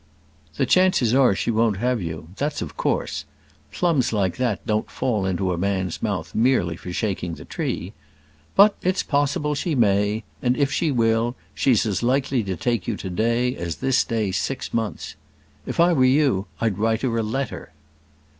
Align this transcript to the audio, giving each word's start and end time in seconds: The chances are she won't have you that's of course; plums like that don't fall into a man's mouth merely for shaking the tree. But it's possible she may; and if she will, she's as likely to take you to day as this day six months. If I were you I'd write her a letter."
The 0.55 0.65
chances 0.65 1.13
are 1.13 1.35
she 1.35 1.51
won't 1.51 1.77
have 1.77 2.01
you 2.01 2.29
that's 2.35 2.63
of 2.63 2.75
course; 2.75 3.23
plums 3.71 4.11
like 4.11 4.37
that 4.37 4.65
don't 4.65 4.89
fall 4.89 5.27
into 5.27 5.53
a 5.53 5.59
man's 5.59 6.01
mouth 6.01 6.33
merely 6.33 6.75
for 6.75 6.91
shaking 6.91 7.35
the 7.35 7.45
tree. 7.45 7.93
But 8.55 8.75
it's 8.81 9.03
possible 9.03 9.53
she 9.53 9.75
may; 9.75 10.23
and 10.41 10.57
if 10.57 10.71
she 10.71 10.89
will, 10.89 11.35
she's 11.53 11.85
as 11.85 12.01
likely 12.01 12.41
to 12.45 12.55
take 12.57 12.87
you 12.87 12.97
to 12.97 13.11
day 13.11 13.55
as 13.55 13.75
this 13.75 14.03
day 14.03 14.31
six 14.31 14.73
months. 14.73 15.15
If 15.67 15.79
I 15.79 15.93
were 15.93 16.03
you 16.03 16.47
I'd 16.59 16.79
write 16.79 17.03
her 17.03 17.15
a 17.19 17.21
letter." 17.21 17.71